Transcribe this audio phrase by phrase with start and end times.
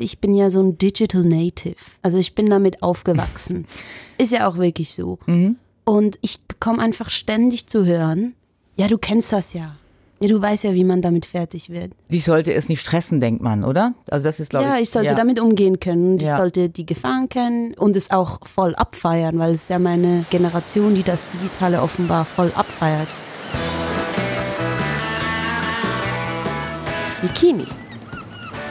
[0.00, 1.74] Ich bin ja so ein Digital Native.
[2.02, 3.66] Also ich bin damit aufgewachsen.
[4.18, 5.18] Ist ja auch wirklich so.
[5.26, 5.56] Mhm.
[5.84, 8.34] Und ich bekomme einfach ständig zu hören,
[8.76, 9.74] ja, du kennst das ja.
[10.20, 11.92] Ja, du weißt ja, wie man damit fertig wird.
[12.10, 13.94] Dich sollte es nicht stressen, denkt man, oder?
[14.08, 16.12] Also das ist, glaube ja, ich sollte damit umgehen können.
[16.12, 16.34] Und Ja.
[16.34, 20.24] Ich sollte die Gefahren kennen und es auch voll abfeiern, weil es ist ja meine
[20.30, 23.08] Generation, die das Digitale offenbar voll abfeiert.
[27.20, 27.66] Bikini.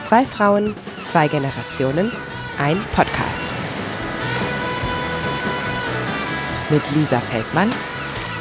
[0.04, 0.74] Zwei Frauen,
[1.08, 2.12] zwei Generationen,
[2.60, 3.46] ein Podcast.
[6.70, 7.72] Mit Lisa Feldmann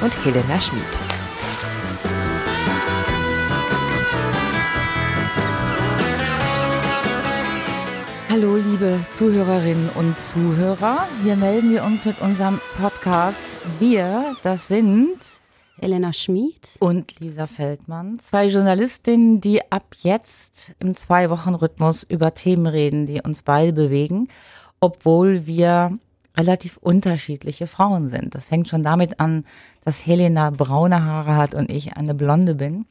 [0.01, 0.83] und Helena Schmid.
[8.29, 11.07] Hallo, liebe Zuhörerinnen und Zuhörer.
[11.23, 13.47] Hier melden wir uns mit unserem Podcast.
[13.79, 15.21] Wir, das sind
[15.81, 16.77] Elena Schmid.
[16.81, 23.43] und Lisa Feldmann, zwei Journalistinnen, die ab jetzt im Zwei-Wochen-Rhythmus über Themen reden, die uns
[23.43, 24.29] beide bewegen,
[24.81, 25.99] obwohl wir
[26.37, 28.35] relativ unterschiedliche Frauen sind.
[28.35, 29.45] Das fängt schon damit an,
[29.85, 32.87] dass Helena braune Haare hat und ich eine blonde bin.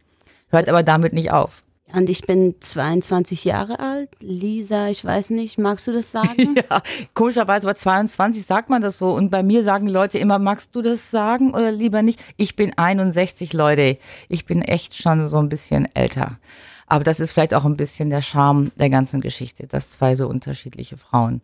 [0.50, 1.65] Hört aber damit nicht auf.
[1.94, 4.10] Und ich bin 22 Jahre alt.
[4.20, 6.56] Lisa, ich weiß nicht, magst du das sagen?
[6.70, 6.82] Ja,
[7.14, 10.76] komischerweise bei 22 sagt man das so und bei mir sagen die Leute immer, magst
[10.76, 12.20] du das sagen oder lieber nicht?
[12.38, 13.98] Ich bin 61, Leute.
[14.30, 16.40] Ich bin echt schon so ein bisschen älter.
[16.88, 20.28] Aber das ist vielleicht auch ein bisschen der Charme der ganzen Geschichte, dass zwei so
[20.28, 21.42] unterschiedliche Frauen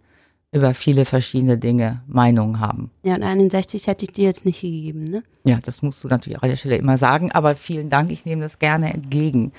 [0.51, 2.91] über viele verschiedene Dinge Meinungen haben.
[3.03, 5.23] Ja, und 61 hätte ich dir jetzt nicht gegeben, ne?
[5.45, 8.25] Ja, das musst du natürlich auch an der Stelle immer sagen, aber vielen Dank, ich
[8.25, 9.53] nehme das gerne entgegen.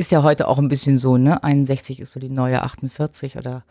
[0.00, 1.44] Ist ja heute auch ein bisschen so, ne?
[1.44, 3.64] 61 ist so die neue 48 oder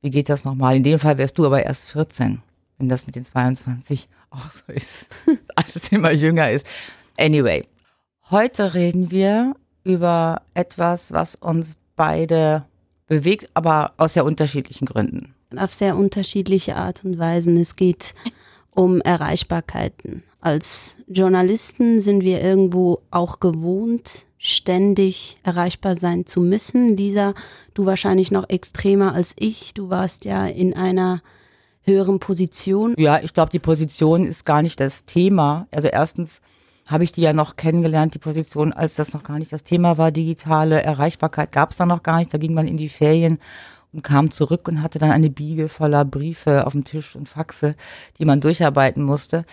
[0.00, 0.76] wie geht das nochmal?
[0.76, 2.40] In dem Fall wärst du aber erst 14,
[2.78, 5.08] wenn das mit den 22 auch so ist.
[5.56, 6.68] alles immer jünger ist.
[7.18, 7.64] Anyway,
[8.30, 12.64] heute reden wir über etwas, was uns beide
[13.08, 15.34] bewegt, aber aus sehr unterschiedlichen Gründen.
[15.56, 17.56] auf sehr unterschiedliche Art und Weisen.
[17.56, 18.14] Es geht
[18.70, 20.22] um Erreichbarkeiten.
[20.42, 26.96] Als Journalisten sind wir irgendwo auch gewohnt, ständig erreichbar sein zu müssen.
[26.96, 27.32] Lisa,
[27.74, 29.72] du wahrscheinlich noch extremer als ich.
[29.72, 31.22] Du warst ja in einer
[31.82, 32.96] höheren Position.
[32.98, 35.68] Ja, ich glaube, die Position ist gar nicht das Thema.
[35.70, 36.40] Also erstens
[36.88, 39.96] habe ich die ja noch kennengelernt, die Position, als das noch gar nicht das Thema
[39.96, 40.10] war.
[40.10, 42.34] Digitale Erreichbarkeit gab es da noch gar nicht.
[42.34, 43.38] Da ging man in die Ferien
[43.92, 47.74] und kam zurück und hatte dann eine Biege voller Briefe auf dem Tisch und Faxe,
[48.18, 49.44] die man durcharbeiten musste.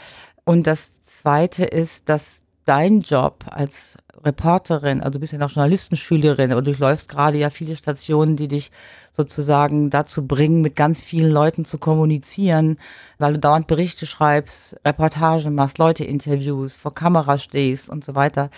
[0.49, 6.51] Und das Zweite ist, dass dein Job als Reporterin, also du bist ja noch Journalistenschülerin,
[6.51, 8.71] aber du durchläufst gerade ja viele Stationen, die dich
[9.11, 12.79] sozusagen dazu bringen, mit ganz vielen Leuten zu kommunizieren,
[13.19, 18.49] weil du dauernd Berichte schreibst, Reportagen machst, Leute interviews, vor Kamera stehst und so weiter.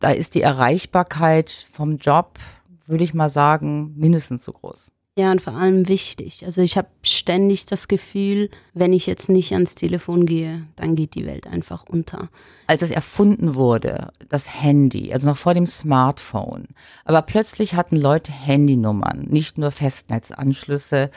[0.00, 2.38] Da ist die Erreichbarkeit vom Job,
[2.86, 4.93] würde ich mal sagen, mindestens so groß.
[5.16, 6.44] Ja, und vor allem wichtig.
[6.44, 11.14] Also ich habe ständig das Gefühl, wenn ich jetzt nicht ans Telefon gehe, dann geht
[11.14, 12.30] die Welt einfach unter.
[12.66, 16.66] als es erfunden wurde, das Handy, also noch vor dem Smartphone.
[17.04, 21.10] Aber plötzlich hatten Leute Handynummern, nicht nur Festnetzanschlüsse.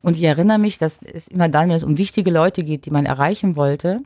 [0.00, 2.90] Und ich erinnere mich, dass es immer dann, wenn es um wichtige Leute geht, die
[2.90, 4.00] man erreichen wollte,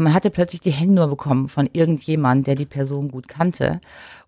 [0.00, 3.80] man hatte plötzlich die Handynummer bekommen von irgendjemand, der die Person gut kannte.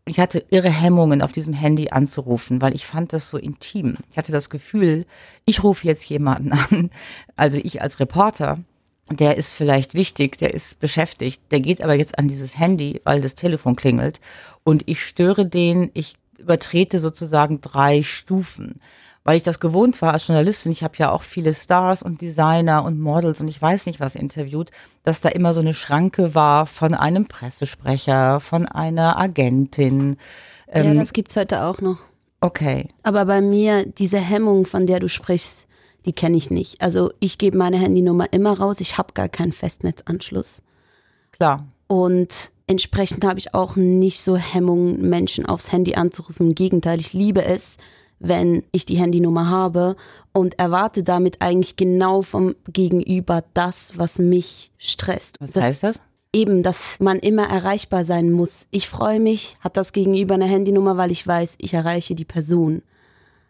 [0.05, 3.97] Und ich hatte irre Hemmungen, auf diesem Handy anzurufen, weil ich fand das so intim.
[4.11, 5.07] Ich hatte das Gefühl,
[5.45, 6.91] ich rufe jetzt jemanden an,
[7.37, 8.59] also ich als Reporter,
[9.11, 13.21] der ist vielleicht wichtig, der ist beschäftigt, der geht aber jetzt an dieses Handy, weil
[13.21, 14.21] das Telefon klingelt
[14.65, 18.81] und ich störe den, ich übertrete sozusagen drei Stufen,
[19.25, 20.73] weil ich das gewohnt war als Journalistin.
[20.73, 24.15] Ich habe ja auch viele Stars und Designer und Models und ich weiß nicht was
[24.15, 24.71] interviewt,
[25.05, 30.17] dass da immer so eine Schranke war von einem Pressesprecher, von einer Agentin.
[30.73, 31.99] ja, Ähm, das gibt's heute auch noch.
[32.41, 35.67] okay, Aber bei mir, diese Hemmung, von der du sprichst,
[36.05, 36.81] die kenne ich nicht.
[36.81, 38.81] Also ich gebe meine Handynummer immer raus.
[38.81, 40.63] Ich habe gar keinen Festnetzanschluss.
[41.31, 41.67] klar.
[41.87, 46.49] Und entsprechend habe ich auch nicht so Hemmungen, Menschen aufs Handy anzurufen.
[46.49, 47.77] Im Gegenteil, ich liebe es,
[48.23, 49.97] wenn ich die Handynummer habe
[50.33, 55.37] und erwarte damit eigentlich genau vom Gegenüber das, was mich stresst.
[55.41, 56.01] Was das, heißt das?
[56.33, 58.67] Eben, dass man immer erreichbar sein muss.
[58.71, 62.83] Ich freue mich, hat das Gegenüber eine Handynummer, weil ich weiß, ich erreiche die Person.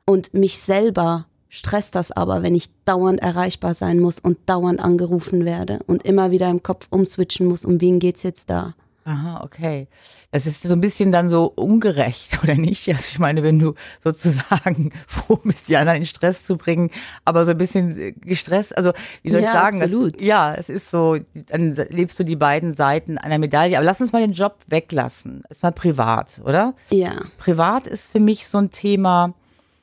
[0.06, 5.44] Und mich selber stresst das aber, wenn ich dauernd erreichbar sein muss und dauernd angerufen
[5.44, 8.74] werde und immer wieder im Kopf umswitchen muss, um wen geht's jetzt da?
[9.04, 9.88] Aha, okay.
[10.30, 12.88] Das ist so ein bisschen dann so ungerecht, oder nicht?
[12.88, 16.90] Also ich meine, wenn du sozusagen froh bist, die anderen in Stress zu bringen,
[17.24, 19.82] aber so ein bisschen äh, gestresst, also wie soll ich Ja, sagen?
[19.82, 20.16] absolut.
[20.16, 23.76] Das, ja, es ist so, dann lebst du die beiden Seiten einer Medaille.
[23.76, 25.42] Aber lass uns mal den Job weglassen.
[25.50, 26.74] Erstmal privat, oder?
[26.90, 29.34] Ja, Privat ist für mich so ein Thema,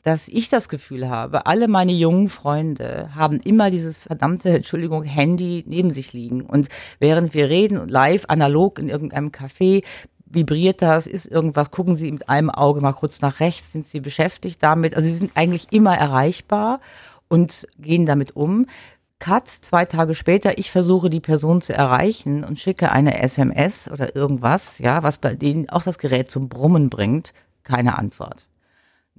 [0.03, 5.63] dass ich das Gefühl habe, alle meine jungen Freunde haben immer dieses verdammte, Entschuldigung, Handy
[5.67, 6.45] neben sich liegen.
[6.45, 6.69] Und
[6.99, 9.83] während wir reden, live, analog in irgendeinem Café,
[10.25, 13.99] vibriert das, ist irgendwas, gucken Sie mit einem Auge mal kurz nach rechts, sind Sie
[13.99, 14.95] beschäftigt damit.
[14.95, 16.79] Also Sie sind eigentlich immer erreichbar
[17.27, 18.67] und gehen damit um.
[19.17, 24.15] Cut, zwei Tage später, ich versuche die Person zu erreichen und schicke eine SMS oder
[24.15, 28.48] irgendwas, ja, was bei denen auch das Gerät zum Brummen bringt, keine Antwort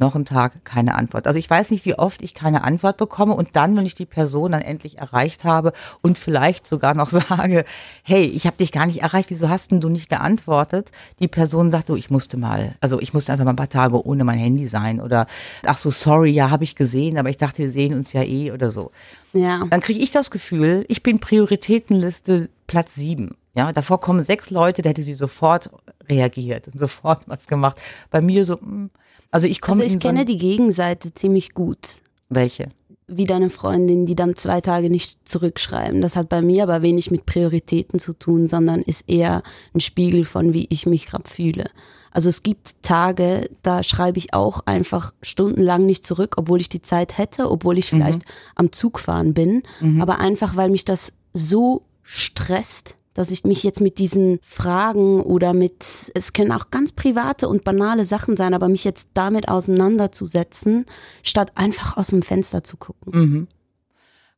[0.00, 1.26] noch ein Tag keine Antwort.
[1.26, 4.06] Also ich weiß nicht, wie oft ich keine Antwort bekomme und dann, wenn ich die
[4.06, 7.64] Person dann endlich erreicht habe und vielleicht sogar noch sage,
[8.02, 10.90] hey, ich habe dich gar nicht erreicht, wieso hast denn du nicht geantwortet?
[11.20, 14.04] Die Person sagt, du, ich musste mal, also ich musste einfach mal ein paar Tage
[14.04, 15.26] ohne mein Handy sein oder
[15.66, 18.50] ach so, sorry, ja, habe ich gesehen, aber ich dachte, wir sehen uns ja eh
[18.52, 18.90] oder so.
[19.32, 19.64] Ja.
[19.68, 23.36] Dann kriege ich das Gefühl, ich bin Prioritätenliste Platz sieben.
[23.54, 25.70] Ja, davor kommen sechs Leute, da hätte sie sofort
[26.08, 27.80] reagiert und sofort was gemacht.
[28.10, 28.90] Bei mir so, mh, hm,
[29.30, 29.82] also ich komme.
[29.82, 32.02] Also ich kenne die Gegenseite ziemlich gut.
[32.28, 32.68] Welche?
[33.06, 36.00] Wie deine Freundin, die dann zwei Tage nicht zurückschreiben.
[36.00, 39.42] Das hat bei mir aber wenig mit Prioritäten zu tun, sondern ist eher
[39.74, 41.70] ein Spiegel von, wie ich mich gerade fühle.
[42.12, 46.82] Also es gibt Tage, da schreibe ich auch einfach stundenlang nicht zurück, obwohl ich die
[46.82, 48.32] Zeit hätte, obwohl ich vielleicht mhm.
[48.56, 50.00] am Zug fahren bin, mhm.
[50.00, 55.52] aber einfach weil mich das so stresst, dass ich mich jetzt mit diesen Fragen oder
[55.52, 60.86] mit, es können auch ganz private und banale Sachen sein, aber mich jetzt damit auseinanderzusetzen,
[61.22, 63.12] statt einfach aus dem Fenster zu gucken.
[63.12, 63.48] Mhm.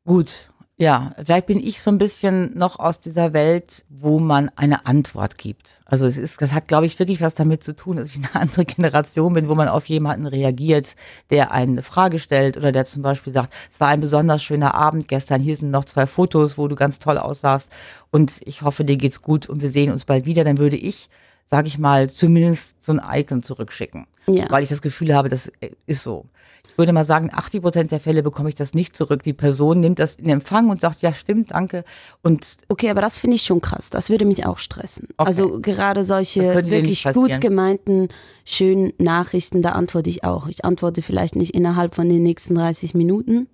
[0.04, 0.50] Gut,
[0.82, 5.38] ja, vielleicht bin ich so ein bisschen noch aus dieser Welt, wo man eine Antwort
[5.38, 5.80] gibt.
[5.84, 8.34] Also es ist, das hat, glaube ich, wirklich was damit zu tun, dass ich eine
[8.42, 10.96] andere Generation bin, wo man auf jemanden reagiert,
[11.30, 15.06] der eine Frage stellt oder der zum Beispiel sagt, es war ein besonders schöner Abend
[15.06, 17.70] gestern, hier sind noch zwei Fotos, wo du ganz toll aussahst
[18.10, 20.42] und ich hoffe, dir geht's gut und wir sehen uns bald wieder.
[20.42, 21.08] Dann würde ich,
[21.46, 24.46] sage ich mal, zumindest so ein Icon zurückschicken, ja.
[24.50, 25.50] weil ich das Gefühl habe, das
[25.86, 26.26] ist so.
[26.68, 29.22] Ich würde mal sagen, 80 Prozent der Fälle bekomme ich das nicht zurück.
[29.22, 31.84] Die Person nimmt das in Empfang und sagt, ja, stimmt, danke.
[32.22, 33.90] Und okay, aber das finde ich schon krass.
[33.90, 35.08] Das würde mich auch stressen.
[35.18, 35.26] Okay.
[35.26, 38.08] Also gerade solche wirklich gut gemeinten,
[38.46, 40.46] schönen Nachrichten, da antworte ich auch.
[40.46, 43.48] Ich antworte vielleicht nicht innerhalb von den nächsten 30 Minuten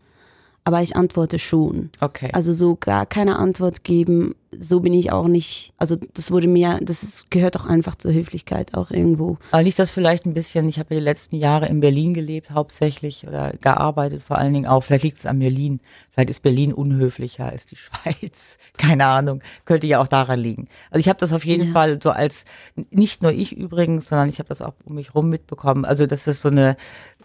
[0.69, 1.89] aber ich antworte schon.
[1.99, 2.29] Okay.
[2.35, 5.73] Also so gar keine Antwort geben, so bin ich auch nicht.
[5.79, 9.39] Also das wurde mir, das ist, gehört doch einfach zur Höflichkeit auch irgendwo.
[9.51, 12.51] Aber liegt das vielleicht ein bisschen, ich habe ja die letzten Jahre in Berlin gelebt,
[12.51, 14.85] hauptsächlich oder gearbeitet vor allen Dingen auch.
[14.85, 15.81] Vielleicht liegt es an Berlin.
[16.11, 18.59] Vielleicht ist Berlin unhöflicher als die Schweiz.
[18.77, 19.41] Keine Ahnung.
[19.65, 20.69] Könnte ja auch daran liegen.
[20.91, 21.73] Also ich habe das auf jeden ja.
[21.73, 22.45] Fall so als,
[22.91, 25.87] nicht nur ich übrigens, sondern ich habe das auch um mich rum mitbekommen.
[25.87, 26.77] Also das ist so eine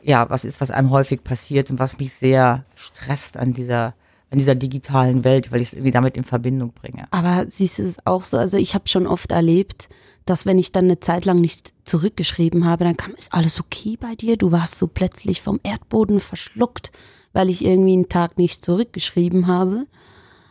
[0.04, 3.94] ja, was ist, was einem häufig passiert und was mich sehr stresst an dieser
[4.30, 7.06] an dieser digitalen Welt, weil ich es irgendwie damit in Verbindung bringe.
[7.12, 8.38] Aber siehst du es auch so?
[8.38, 9.90] Also ich habe schon oft erlebt,
[10.26, 13.96] dass wenn ich dann eine Zeit lang nicht zurückgeschrieben habe, dann kam, ist alles okay
[13.96, 14.36] bei dir?
[14.36, 16.92] Du warst so plötzlich vom Erdboden verschluckt,
[17.32, 19.86] weil ich irgendwie einen Tag nicht zurückgeschrieben habe.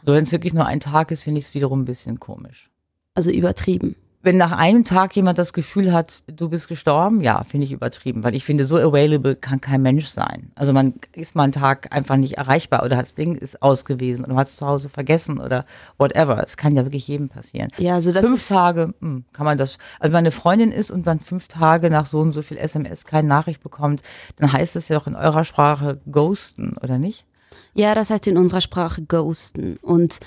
[0.06, 2.70] So, wenn es wirklich nur ein Tag ist, finde ich es wiederum ein bisschen komisch.
[3.14, 7.66] Also übertrieben wenn nach einem Tag jemand das Gefühl hat, du bist gestorben, ja, finde
[7.66, 10.52] ich übertrieben, weil ich finde, so available kann kein Mensch sein.
[10.54, 14.34] Also man ist mal einen Tag einfach nicht erreichbar oder das Ding ist ausgewiesen oder
[14.34, 15.64] man hat es zu Hause vergessen oder
[15.98, 16.42] whatever.
[16.42, 17.68] Es kann ja wirklich jedem passieren.
[17.78, 19.78] Ja, also das fünf Tage mh, hm, kann man das.
[19.98, 23.26] Also meine Freundin ist und dann fünf Tage nach so und so viel SMS keine
[23.28, 24.02] Nachricht bekommt,
[24.36, 27.26] dann heißt es ja doch in eurer Sprache ghosten, oder nicht?
[27.74, 30.20] Ja, das heißt in unserer Sprache ghosten und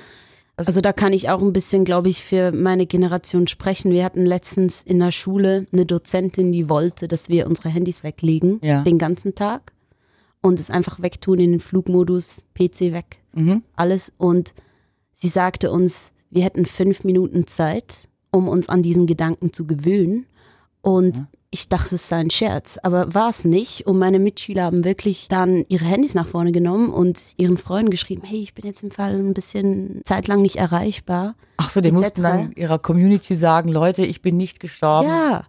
[0.58, 3.92] also, also da kann ich auch ein bisschen, glaube ich, für meine Generation sprechen.
[3.92, 8.60] Wir hatten letztens in der Schule eine Dozentin, die wollte, dass wir unsere Handys weglegen,
[8.62, 8.84] ja.
[8.84, 9.74] den ganzen Tag
[10.42, 13.64] und es einfach wegtun in den Flugmodus, PC weg, mhm.
[13.76, 14.14] alles.
[14.18, 14.54] Und
[15.12, 20.26] sie sagte uns, wir hätten fünf Minuten Zeit, um uns an diesen Gedanken zu gewöhnen.
[20.82, 23.88] Und ja ich dachte, es sei ein Scherz, aber war es nicht.
[23.88, 28.24] Und meine Mitschüler haben wirklich dann ihre Handys nach vorne genommen und ihren Freunden geschrieben,
[28.26, 31.36] hey, ich bin jetzt im Fall ein bisschen zeitlang nicht erreichbar.
[31.56, 35.08] Ach so, die mussten dann ihrer Community sagen, Leute, ich bin nicht gestorben.
[35.08, 35.46] Ja,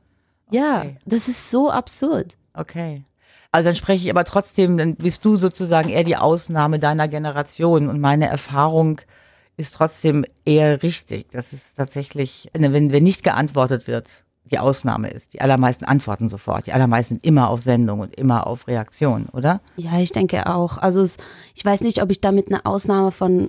[0.46, 0.56] okay.
[0.56, 2.36] ja, das ist so absurd.
[2.54, 3.02] Okay.
[3.50, 7.88] Also dann spreche ich aber trotzdem, dann bist du sozusagen eher die Ausnahme deiner Generation
[7.88, 9.00] und meine Erfahrung
[9.56, 11.32] ist trotzdem eher richtig.
[11.32, 15.34] Das ist tatsächlich, wenn, wenn nicht geantwortet wird, die Ausnahme ist.
[15.34, 16.66] Die allermeisten antworten sofort.
[16.66, 19.60] Die allermeisten sind immer auf Sendung und immer auf Reaktion, oder?
[19.76, 20.78] Ja, ich denke auch.
[20.78, 21.16] Also es,
[21.54, 23.48] ich weiß nicht, ob ich damit eine Ausnahme von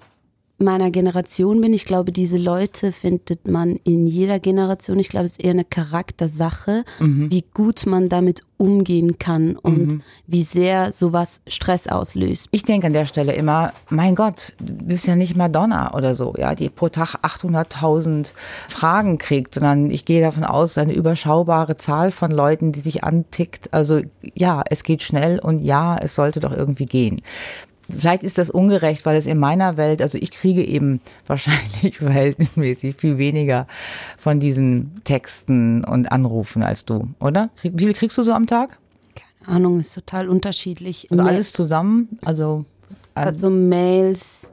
[0.60, 1.74] meiner Generation bin.
[1.74, 5.00] Ich glaube, diese Leute findet man in jeder Generation.
[5.00, 7.32] Ich glaube, es ist eher eine Charaktersache, mhm.
[7.32, 10.02] wie gut man damit umgehen kann und mhm.
[10.26, 12.50] wie sehr sowas Stress auslöst.
[12.52, 16.34] Ich denke an der Stelle immer, mein Gott, du bist ja nicht Madonna oder so,
[16.38, 18.34] ja, die pro Tag 800.000
[18.68, 23.74] Fragen kriegt, sondern ich gehe davon aus, eine überschaubare Zahl von Leuten, die dich antickt.
[23.76, 24.02] Also
[24.34, 27.22] ja, es geht schnell und ja, es sollte doch irgendwie gehen.
[27.90, 32.96] Vielleicht ist das ungerecht, weil es in meiner Welt, also ich kriege eben wahrscheinlich verhältnismäßig
[32.96, 33.68] viel weniger
[34.18, 37.50] von diesen Texten und Anrufen als du, oder?
[37.62, 38.78] Wie viel kriegst du so am Tag?
[39.16, 41.08] Keine Ahnung, ist total unterschiedlich.
[41.12, 42.20] Also alles zusammen?
[42.26, 42.66] Also,
[43.16, 44.52] also Mails,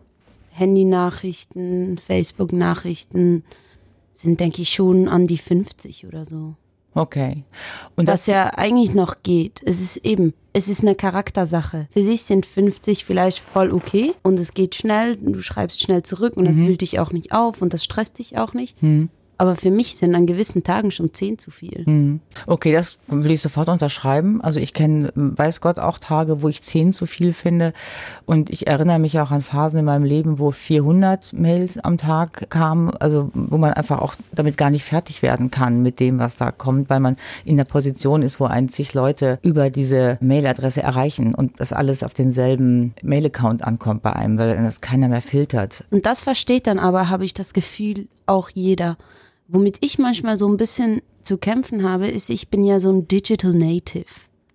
[0.50, 3.44] Handynachrichten, Facebook-Nachrichten
[4.12, 6.54] sind, denke ich, schon an die 50 oder so.
[6.94, 7.44] Okay.
[7.96, 9.60] Und Was das ja eigentlich noch geht.
[9.64, 11.88] Es ist eben, es ist eine Charaktersache.
[11.90, 16.36] Für sich sind 50 vielleicht voll okay und es geht schnell, du schreibst schnell zurück
[16.36, 16.68] und das mhm.
[16.68, 18.80] wühlt dich auch nicht auf und das stresst dich auch nicht.
[18.82, 19.08] Mhm.
[19.44, 21.82] Aber für mich sind an gewissen Tagen schon zehn zu viel.
[21.84, 22.20] Mhm.
[22.46, 24.40] Okay, das will ich sofort unterschreiben.
[24.40, 27.74] Also ich kenne, weiß Gott, auch Tage, wo ich zehn zu viel finde.
[28.24, 32.48] Und ich erinnere mich auch an Phasen in meinem Leben, wo 400 Mails am Tag
[32.48, 32.96] kamen.
[32.96, 36.50] Also wo man einfach auch damit gar nicht fertig werden kann mit dem, was da
[36.50, 41.34] kommt, weil man in der Position ist, wo ein zig Leute über diese Mailadresse erreichen
[41.34, 45.84] und das alles auf denselben Mail-Account ankommt bei einem, weil das keiner mehr filtert.
[45.90, 48.96] Und das versteht dann aber, habe ich das Gefühl, auch jeder.
[49.48, 53.08] Womit ich manchmal so ein bisschen zu kämpfen habe, ist, ich bin ja so ein
[53.08, 54.06] Digital Native.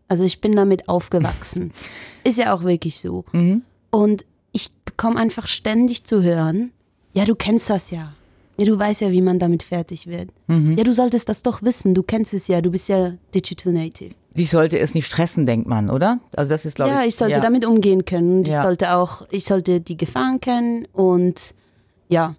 [0.07, 1.71] Also ich bin damit aufgewachsen.
[2.23, 3.25] ist ja auch wirklich so.
[3.31, 3.63] Mhm.
[3.91, 6.71] Und ich bekomme einfach ständig zu hören,
[7.13, 8.13] ja, du kennst das ja.
[8.57, 10.29] Ja, du weißt ja, wie man damit fertig wird.
[10.47, 10.77] Mhm.
[10.77, 11.95] Ja, du solltest das doch wissen.
[11.95, 12.59] Du kennst es ja.
[12.59, 14.13] Du bist ja Digital Native.
[14.33, 16.19] Ich sollte es nicht stressen, denkt man, oder?
[16.35, 17.15] Also das ist, glaube ja, ich.
[17.15, 17.39] sollte ja.
[17.39, 18.39] damit umgehen können.
[18.39, 18.57] Und ja.
[18.57, 21.55] ich sollte auch, ich sollte die Gefahren kennen und
[22.09, 22.35] ja,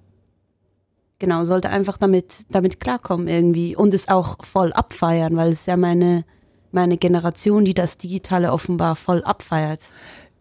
[1.21, 5.77] genau, sollte einfach damit, damit klarkommen irgendwie und es auch voll abfeiern, weil es ja
[5.77, 6.25] meine,
[6.73, 9.81] meine Generation, die das Digitale offenbar voll abfeiert.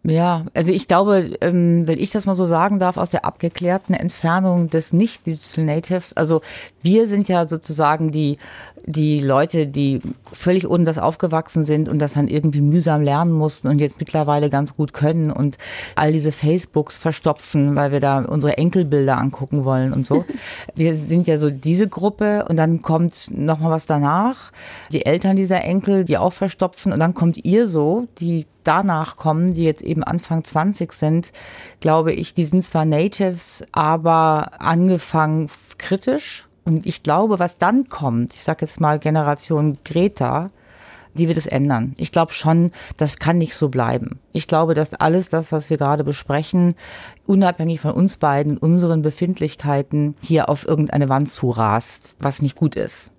[0.10, 3.94] Ja, also ich glaube, ähm, wenn ich das mal so sagen darf, aus der abgeklärten
[3.94, 6.42] Entfernung des Nicht-Digital Natives, also
[6.82, 8.38] wir sind ja sozusagen die
[8.86, 10.01] die Leute, die
[10.32, 14.50] völlig ohne das aufgewachsen sind und das dann irgendwie mühsam lernen mussten und jetzt mittlerweile
[14.50, 15.58] ganz gut können und
[15.96, 20.25] all diese Facebooks verstopfen, weil wir da unsere Enkelbilder angucken wollen und so.
[20.75, 24.51] wir sind ja so diese Gruppe und dann kommt noch mal was danach,
[24.92, 29.54] die Eltern dieser Enkel, die auch verstopfen und dann kommt ihr so, die danach kommen,
[29.54, 31.34] die jetzt eben Anfang 20 sind,
[31.80, 35.50] glaube ich, die sind zwar Natives, aber angefangen
[35.80, 40.52] kritisch und ich glaube, was dann kommt, ich sage jetzt mal Generation Greta,
[41.16, 41.96] die wird es ändern.
[41.98, 44.20] Ich glaube schon, das kann nicht so bleiben.
[44.34, 46.76] Ich glaube, dass alles das, was wir gerade besprechen,
[47.26, 53.12] unabhängig von uns beiden, unseren Befindlichkeiten, hier auf irgendeine Wand zurast, was nicht gut ist.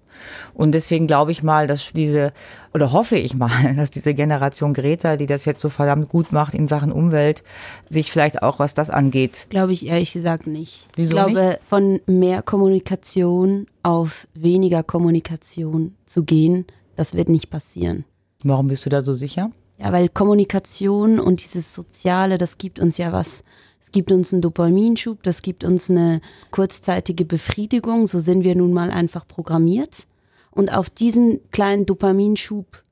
[0.55, 2.33] Und deswegen glaube ich mal, dass diese,
[2.75, 6.55] oder hoffe ich mal, dass diese Generation Greta, die das jetzt so verdammt gut macht
[6.55, 7.43] in Sachen Umwelt,
[7.89, 9.47] sich vielleicht auch, was das angeht.
[9.51, 10.89] Glaube ich ehrlich gesagt nicht.
[10.97, 11.61] Wieso ich glaube, nicht?
[11.69, 18.05] von mehr Kommunikation auf weniger Kommunikation zu gehen, das wird nicht passieren.
[18.43, 19.51] Warum bist du da so sicher?
[19.79, 23.43] Ja, weil Kommunikation und dieses Soziale, das gibt uns ja was.
[23.81, 28.75] Es gibt uns einen Dopaminschub, das gibt uns eine kurzzeitige Befriedigung, so sind wir nun
[28.75, 30.07] mal einfach programmiert.
[30.51, 32.83] Und auf diesen kleinen Dopaminschub,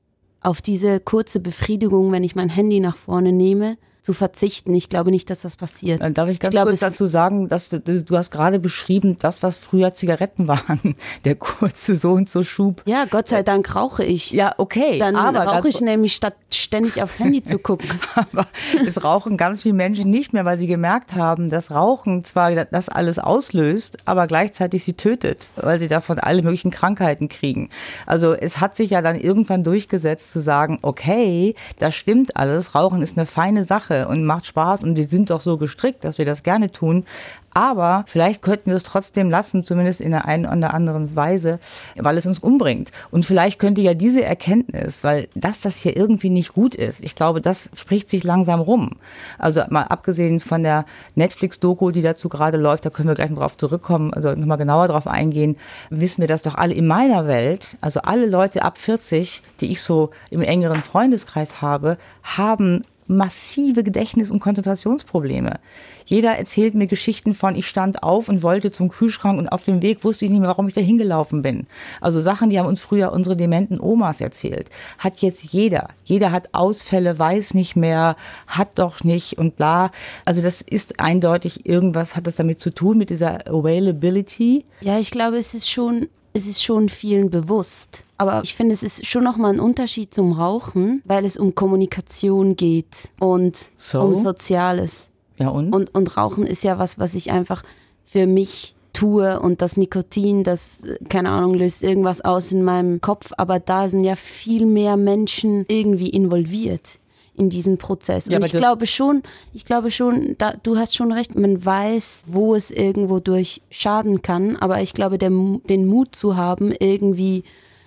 [0.41, 3.77] auf diese kurze Befriedigung, wenn ich mein Handy nach vorne nehme,
[4.09, 4.73] zu verzichten.
[4.73, 6.01] Ich glaube nicht, dass das passiert.
[6.01, 9.17] Dann darf ich ganz ich glaube, kurz dazu sagen, dass du, du, hast gerade beschrieben,
[9.19, 12.81] das, was früher Zigaretten waren, der kurze so und so Schub.
[12.85, 14.31] Ja, Gott sei Dank rauche ich.
[14.31, 14.97] Ja, okay.
[14.97, 17.87] Dann aber rauche ich nämlich statt ständig aufs Handy zu gucken.
[18.15, 18.47] aber
[18.83, 22.89] es rauchen ganz viele Menschen nicht mehr, weil sie gemerkt haben, dass Rauchen zwar das
[22.89, 27.69] alles auslöst, aber gleichzeitig sie tötet, weil sie davon alle möglichen Krankheiten kriegen.
[28.07, 33.03] Also es hat sich ja dann irgendwann durchgesetzt zu sagen, okay, das stimmt alles, Rauchen
[33.03, 36.25] ist eine feine Sache und macht Spaß und die sind doch so gestrickt, dass wir
[36.25, 37.05] das gerne tun.
[37.51, 41.59] Aber vielleicht könnten wir es trotzdem lassen, zumindest in der einen oder anderen Weise,
[41.95, 42.91] weil es uns umbringt.
[43.11, 47.15] Und vielleicht könnte ja diese Erkenntnis, weil dass das hier irgendwie nicht gut ist, ich
[47.15, 48.91] glaube, das spricht sich langsam rum.
[49.37, 53.39] Also mal abgesehen von der Netflix-Doku, die dazu gerade läuft, da können wir gleich noch
[53.39, 55.57] drauf zurückkommen, also nochmal genauer drauf eingehen,
[55.89, 59.81] wissen wir das doch alle in meiner Welt, also alle Leute ab 40, die ich
[59.81, 65.59] so im engeren Freundeskreis habe, haben massive Gedächtnis- und Konzentrationsprobleme.
[66.05, 69.81] Jeder erzählt mir Geschichten von, ich stand auf und wollte zum Kühlschrank und auf dem
[69.81, 71.67] Weg wusste ich nicht mehr, warum ich da hingelaufen bin.
[72.01, 74.69] Also Sachen, die haben uns früher unsere dementen Omas erzählt.
[74.97, 75.89] Hat jetzt jeder.
[76.03, 78.15] Jeder hat Ausfälle, weiß nicht mehr,
[78.47, 79.91] hat doch nicht und bla.
[80.25, 84.65] Also das ist eindeutig irgendwas, hat das damit zu tun, mit dieser Availability.
[84.81, 88.05] Ja, ich glaube, es ist schon es ist schon vielen bewusst.
[88.17, 92.55] Aber ich finde, es ist schon nochmal ein Unterschied zum Rauchen, weil es um Kommunikation
[92.55, 94.01] geht und So?
[94.01, 95.09] um Soziales.
[95.37, 95.73] Ja und?
[95.73, 97.63] Und, und Rauchen ist ja was, was ich einfach
[98.03, 103.31] für mich tue und das Nikotin, das, keine Ahnung, löst irgendwas aus in meinem Kopf,
[103.37, 106.99] aber da sind ja viel mehr Menschen irgendwie involviert
[107.39, 108.25] in diesen Prozess.
[108.25, 111.63] Ja, und aber ich glaube schon, ich glaube schon, da, du hast schon recht, man
[111.63, 116.71] weiß, wo es irgendwo durch schaden kann, aber ich glaube, der, den Mut zu haben,
[116.77, 117.43] irgendwie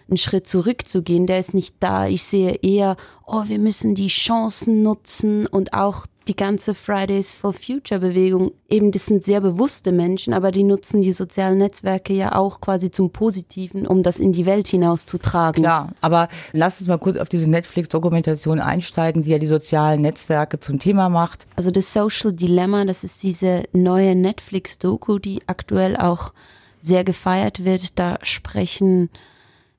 [0.09, 2.07] einen Schritt zurückzugehen, der ist nicht da.
[2.07, 7.53] Ich sehe eher, oh, wir müssen die Chancen nutzen und auch die ganze Fridays for
[7.53, 8.53] Future Bewegung.
[8.69, 12.91] Eben, das sind sehr bewusste Menschen, aber die nutzen die sozialen Netzwerke ja auch quasi
[12.91, 15.63] zum Positiven, um das in die Welt hinauszutragen.
[15.63, 20.61] Klar, aber lass uns mal kurz auf diese Netflix-Dokumentation einsteigen, die ja die sozialen Netzwerke
[20.61, 21.47] zum Thema macht.
[21.57, 26.33] Also das Social Dilemma, das ist diese neue Netflix-Doku, die aktuell auch
[26.81, 27.99] sehr gefeiert wird.
[27.99, 29.11] Da sprechen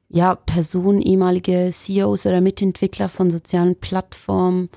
[0.09, 4.69] ja Personen, ehemalige CEOs oder Mitentwickler von sozialen Plattformen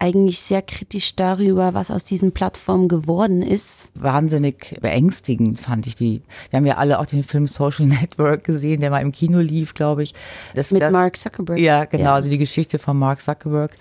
[0.00, 3.90] eigentlich sehr kritisch darüber, was aus diesen Plattformen geworden ist.
[3.94, 6.22] Wahnsinnig beängstigend fand ich die.
[6.50, 9.74] Wir haben ja alle auch den Film Social Network gesehen, der mal im Kino lief,
[9.74, 10.14] glaube ich.
[10.54, 11.58] Das, Mit das, Mark Zuckerberg.
[11.58, 13.72] Ja, genau, also die Geschichte von Mark Zuckerberg.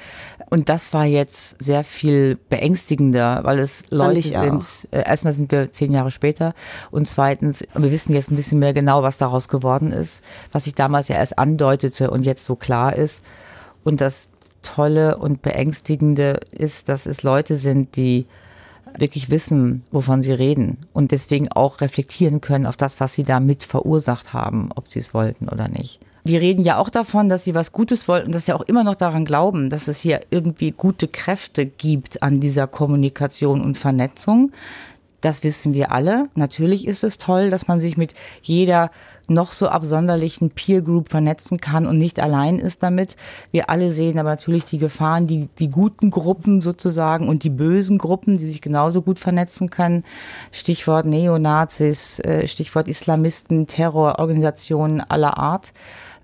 [0.50, 5.71] Und das war jetzt sehr viel beängstigender, weil es Leute sind, äh, erstmal sind wir
[5.71, 6.53] zehn Jahre später
[6.89, 10.74] und zweitens, wir wissen jetzt ein bisschen mehr genau, was daraus geworden ist, was sich
[10.74, 13.21] damals ja erst andeutete und jetzt so klar ist.
[13.83, 14.29] Und das
[14.61, 18.25] Tolle und Beängstigende ist, dass es Leute sind, die
[18.97, 23.39] wirklich wissen, wovon sie reden und deswegen auch reflektieren können auf das, was sie da
[23.39, 25.99] mit verursacht haben, ob sie es wollten oder nicht.
[26.23, 28.95] Die reden ja auch davon, dass sie was Gutes wollten dass sie auch immer noch
[28.95, 34.51] daran glauben, dass es hier irgendwie gute Kräfte gibt an dieser Kommunikation und Vernetzung.
[35.21, 36.29] Das wissen wir alle.
[36.36, 38.91] Natürlich ist es toll, dass man sich mit jeder
[39.27, 43.15] noch so absonderlichen Peer Group vernetzen kann und nicht allein ist damit.
[43.51, 47.97] Wir alle sehen aber natürlich die Gefahren, die, die guten Gruppen sozusagen und die bösen
[47.97, 50.03] Gruppen, die sich genauso gut vernetzen können.
[50.51, 55.74] Stichwort Neonazis, äh, Stichwort Islamisten, Terrororganisationen aller Art.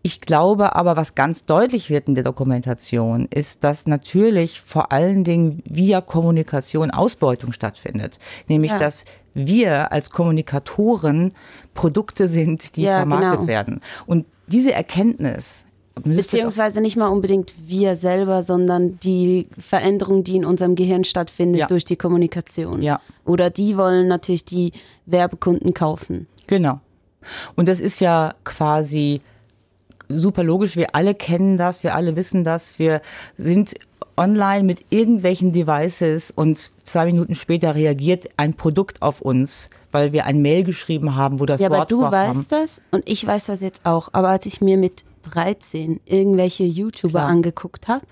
[0.05, 5.24] Ich glaube aber, was ganz deutlich wird in der Dokumentation, ist, dass natürlich vor allen
[5.24, 8.19] Dingen via Kommunikation Ausbeutung stattfindet.
[8.50, 8.79] Nämlich, Ja.
[8.79, 11.32] dass wir als Kommunikatoren
[11.73, 13.47] Produkte sind, die Ja, vermarktet genau.
[13.47, 13.82] werden.
[14.06, 15.65] Und diese Erkenntnis,
[16.04, 21.67] Beziehungsweise nicht mal unbedingt wir selber, sondern die Veränderung, die in unserem Gehirn stattfindet Ja.
[21.67, 22.82] durch die Kommunikation.
[22.82, 22.99] Ja.
[23.25, 24.71] Oder die wollen natürlich die
[25.06, 26.25] Werbekunden kaufen.
[26.47, 26.80] Genau.
[27.56, 29.21] Und das ist ja quasi
[30.19, 30.76] super logisch.
[30.76, 32.80] Wir alle kennen das, wir alle wissen das.
[32.80, 33.02] Wir
[33.38, 33.73] sind
[34.15, 40.26] online mit irgendwelchen Devices und zwei Minuten später reagiert ein Produkt auf uns, weil wir
[40.26, 42.38] ein Mail geschrieben haben, wo das Ja, aber Wort du vorkam.
[42.38, 44.10] weißt das und ich weiß das jetzt auch.
[44.13, 47.28] Aber als ich mir mit 13 irgendwelche YouTuber Klar.
[47.30, 48.06] angeguckt habe,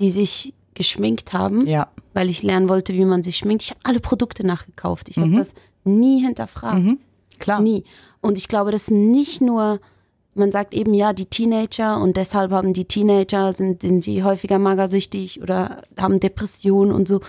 [0.00, 1.88] die sich geschminkt haben, Ja.
[2.14, 5.08] weil ich lernen wollte, wie man sich schminkt, ich habe alle Produkte nachgekauft.
[5.08, 6.98] Ich habe das nie hinterfragt.
[7.38, 7.60] Klar.
[7.60, 7.84] Nie.
[8.20, 9.78] Und ich glaube, das ist nicht nur,
[10.38, 14.58] man sagt eben ja, die Teenager und deshalb haben die Teenager, sind, sind die häufiger
[14.58, 17.20] magersüchtig oder haben Depressionen und so.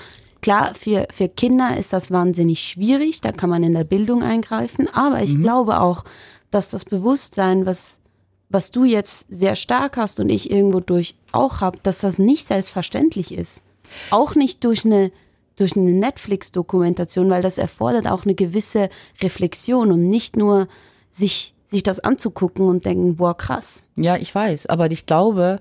[0.42, 4.88] Klar, für, für Kinder ist das wahnsinnig schwierig, da kann man in der Bildung eingreifen,
[4.88, 6.06] aber ich glaube auch,
[6.50, 8.00] dass das Bewusstsein, was,
[8.48, 12.48] was du jetzt sehr stark hast und ich irgendwo durch auch habe, dass das nicht
[12.48, 13.64] selbstverständlich ist.
[14.12, 15.12] Auch nicht durch eine
[15.60, 18.90] durch eine Netflix-Dokumentation, weil das erfordert auch eine gewisse
[19.22, 20.70] Reflexion und nicht nur
[21.12, 23.86] sich, sich das anzugucken und denken, boah, krass.
[23.96, 25.60] Ja, ich weiß, aber ich glaube,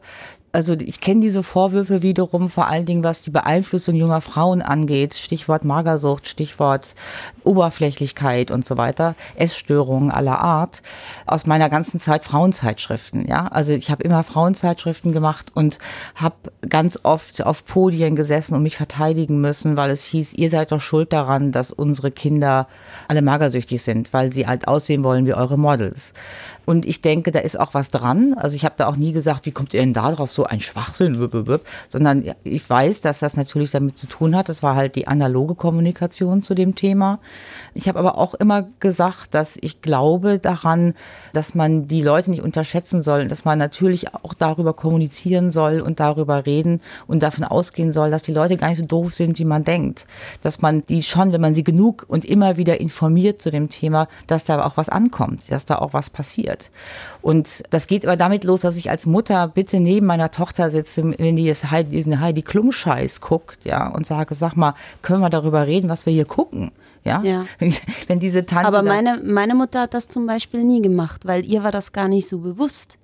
[0.53, 5.15] also ich kenne diese Vorwürfe wiederum vor allen Dingen, was die Beeinflussung junger Frauen angeht.
[5.15, 6.95] Stichwort Magersucht, Stichwort
[7.45, 10.83] Oberflächlichkeit und so weiter, Essstörungen aller Art.
[11.27, 13.47] Aus meiner ganzen Zeit Frauenzeitschriften, ja.
[13.49, 15.79] Also ich habe immer Frauenzeitschriften gemacht und
[16.15, 16.37] habe
[16.69, 20.81] ganz oft auf Podien gesessen und mich verteidigen müssen, weil es hieß, ihr seid doch
[20.81, 22.69] schuld daran, dass unsere Kinder
[23.09, 26.13] alle magersüchtig sind, weil sie halt aussehen wollen wie eure Models.
[26.65, 28.35] Und ich denke, da ist auch was dran.
[28.35, 30.61] Also ich habe da auch nie gesagt, wie kommt ihr denn da drauf, so ein
[30.61, 31.29] Schwachsinn,
[31.89, 34.49] sondern ich weiß, dass das natürlich damit zu tun hat.
[34.49, 37.19] Das war halt die analoge Kommunikation zu dem Thema.
[37.75, 40.95] Ich habe aber auch immer gesagt, dass ich glaube daran,
[41.33, 45.99] dass man die Leute nicht unterschätzen soll, dass man natürlich auch darüber kommunizieren soll und
[45.99, 49.45] darüber reden und davon ausgehen soll, dass die Leute gar nicht so doof sind, wie
[49.45, 50.07] man denkt.
[50.43, 54.07] Dass man die schon, wenn man sie genug und immer wieder informiert zu dem Thema,
[54.29, 56.71] dass da auch was ankommt, dass da auch was passiert.
[57.23, 61.03] Und das geht aber damit los, dass ich als Mutter bitte neben meiner Tochter sitze,
[61.19, 65.21] wenn die jetzt Heidi, diesen Heidi Klum Scheiß guckt, ja, und sage, sag mal, können
[65.21, 66.73] wir darüber reden, was wir hier gucken?
[67.05, 67.23] Ja.
[67.23, 67.47] Ja.
[68.07, 68.67] Wenn diese Tante.
[68.67, 72.09] Aber meine, meine Mutter hat das zum Beispiel nie gemacht, weil ihr war das gar
[72.09, 72.99] nicht so bewusst.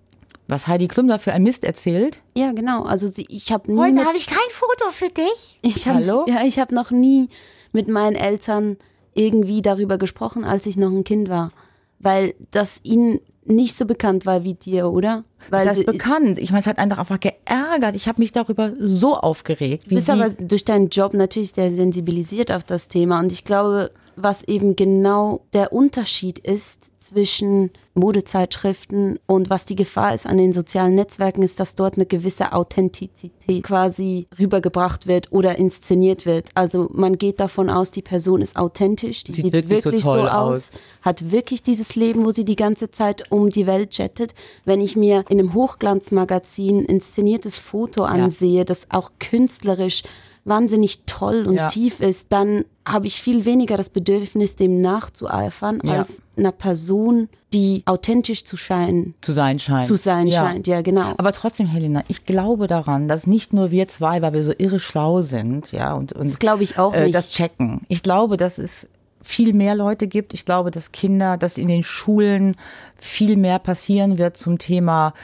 [0.46, 2.22] was Heidi Klum da für ein Mist erzählt.
[2.36, 2.82] Ja, genau.
[2.82, 5.58] Also sie, ich habe nie mit, ich kein Foto für dich.
[5.62, 6.24] ich hab, Hallo?
[6.28, 7.28] Ja, ich habe noch nie
[7.72, 8.76] mit meinen Eltern
[9.14, 11.52] irgendwie darüber gesprochen, als ich noch ein Kind war,
[11.98, 15.24] weil das ihnen nicht so bekannt war wie dir, oder?
[15.50, 16.38] Weil Das heißt bekannt.
[16.38, 17.96] Ich meine, es hat einfach einfach geärgert.
[17.96, 19.84] Ich habe mich darüber so aufgeregt.
[19.90, 23.90] du bist aber durch deinen Job natürlich sehr sensibilisiert auf das Thema und ich glaube,
[24.16, 30.52] was eben genau der Unterschied ist zwischen Modezeitschriften und was die Gefahr ist an den
[30.52, 36.48] sozialen Netzwerken, ist, dass dort eine gewisse Authentizität quasi rübergebracht wird oder inszeniert wird.
[36.54, 40.14] Also man geht davon aus, die Person ist authentisch, die Sieht sieht, wirklich wirklich, so
[40.14, 40.72] so, aus, aus.
[41.02, 44.34] hat wirklich dieses Leben, wo sie die ganze Zeit um die Welt jettet.
[44.64, 50.02] Wenn ich mir in einem Hochglanzmagazin ein inszeniertes Foto ansehe, das auch künstlerisch
[50.46, 51.66] wahnsinnig toll und Ja.
[51.68, 55.94] tief ist, dann habe ich viel weniger das Bedürfnis, dem nachzueifern, Ja.
[55.94, 59.86] als einer Person, die authentisch zu scheinen, zu sein scheint.
[59.86, 60.42] zu sein Ja.
[60.44, 60.66] scheint.
[60.66, 61.14] Ja, genau.
[61.16, 64.80] Aber trotzdem, Helena, ich glaube daran, dass nicht nur wir zwei, weil wir so irre
[64.80, 67.14] schlau sind, ja, und, und Das glaube ich auch äh, nicht.
[67.14, 67.80] das checken.
[67.88, 68.86] Ich glaube, dass es
[69.24, 70.34] viel mehr Leute gibt.
[70.34, 72.56] Ich glaube, dass Kinder, dass in den Schulen
[72.98, 75.14] viel mehr passieren wird zum Thema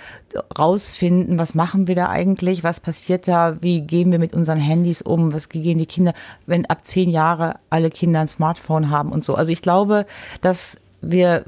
[0.59, 5.03] rausfinden, was machen wir da eigentlich, was passiert da, wie gehen wir mit unseren Handys
[5.03, 6.15] um, was gehen die Kinder,
[6.47, 9.35] wenn ab zehn Jahre alle Kinder ein Smartphone haben und so.
[9.35, 10.07] Also ich glaube,
[10.41, 11.45] dass wir,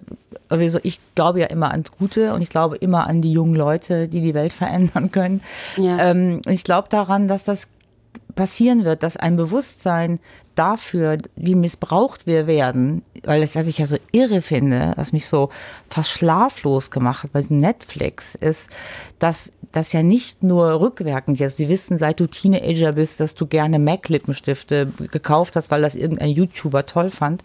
[0.49, 4.09] also ich glaube ja immer ans Gute und ich glaube immer an die jungen Leute,
[4.09, 5.41] die die Welt verändern können.
[5.77, 6.11] Ja.
[6.11, 7.69] Ähm, ich glaube daran, dass das
[8.35, 10.21] passieren wird, dass ein Bewusstsein
[10.55, 15.27] dafür, wie missbraucht wir werden, weil das, was ich ja so irre finde, was mich
[15.27, 15.49] so
[15.88, 18.68] fast schlaflos gemacht hat bei Netflix, ist,
[19.18, 21.57] dass das ja nicht nur rückwirkend ist.
[21.57, 26.31] Sie wissen, seit du Teenager bist, dass du gerne MAC-Lippenstifte gekauft hast, weil das irgendein
[26.31, 27.42] YouTuber toll fand,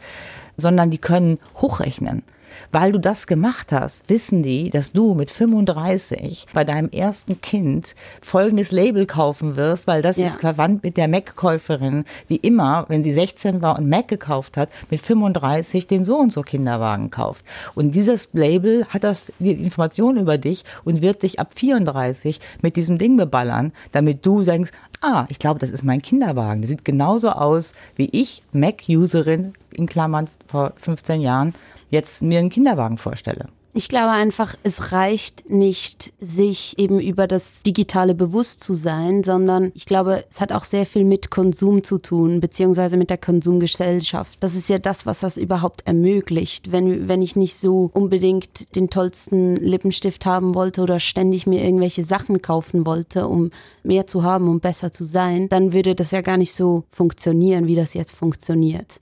[0.57, 2.23] sondern die können hochrechnen.
[2.71, 7.95] Weil du das gemacht hast, wissen die, dass du mit 35 bei deinem ersten Kind
[8.21, 10.27] folgendes Label kaufen wirst, weil das Ja.
[10.27, 14.69] ist verwandt mit der Mac-Käuferin, die immer, wenn sie 16 war und Mac gekauft hat,
[14.89, 17.45] mit 35 den so und so Kinderwagen kauft.
[17.75, 22.75] Und dieses Label hat das die Information über dich und wird dich ab 34 mit
[22.75, 26.61] diesem Ding beballern, damit du denkst, ah, ich glaube, das ist mein Kinderwagen.
[26.61, 31.53] Der sieht genauso aus wie ich, Mac-Userin, in Klammern vor 15 Jahren,
[31.89, 33.47] jetzt mir einen Kinderwagen vorstelle.
[33.77, 39.71] Ich glaube einfach, es reicht nicht, sich eben über das Digitale bewusst zu sein, sondern
[39.75, 44.37] ich glaube, es hat auch sehr viel mit Konsum zu tun, beziehungsweise mit der Konsumgesellschaft.
[44.39, 46.71] Das ist ja das, was das überhaupt ermöglicht.
[46.71, 52.03] Wenn, wenn ich nicht so unbedingt den tollsten Lippenstift haben wollte oder ständig mir irgendwelche
[52.03, 53.51] Sachen kaufen wollte, um
[53.83, 57.67] mehr zu haben, um besser zu sein, dann würde das ja gar nicht so funktionieren,
[57.67, 59.01] wie das jetzt funktioniert.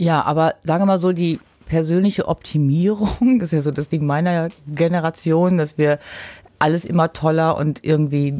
[0.00, 4.04] Ja, aber sagen wir mal so, die persönliche Optimierung, das ist ja so das Ding
[4.04, 5.98] meiner Generation, dass wir
[6.58, 8.32] alles immer toller und irgendwie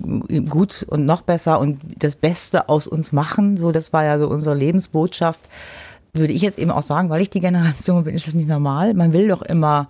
[0.49, 3.57] gut und noch besser und das Beste aus uns machen.
[3.57, 5.41] So, das war ja so unsere Lebensbotschaft.
[6.15, 8.95] Würde ich jetzt eben auch sagen, weil ich die Generation bin, ist das nicht normal.
[8.95, 9.89] Man will doch immer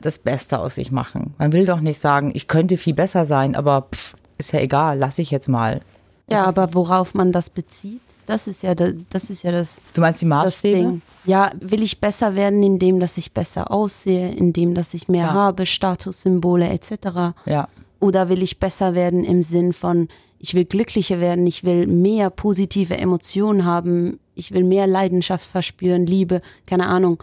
[0.00, 1.34] das Beste aus sich machen.
[1.38, 4.98] Man will doch nicht sagen, ich könnte viel besser sein, aber pff, ist ja egal,
[4.98, 5.80] lass ich jetzt mal.
[6.28, 10.00] Ja, aber worauf man das bezieht, das ist ja das, das ist ja das Du
[10.00, 10.78] meinst die Maßstäbe?
[10.78, 11.02] Ding.
[11.24, 15.32] Ja, will ich besser werden, indem dass ich besser aussehe, indem dass ich mehr Ja.
[15.34, 17.34] habe, Statussymbole etc.
[17.46, 17.68] Ja.
[18.00, 22.30] Oder will ich besser werden im Sinn von, ich will glücklicher werden, ich will mehr
[22.30, 27.22] positive Emotionen haben, ich will mehr Leidenschaft verspüren, Liebe, keine Ahnung,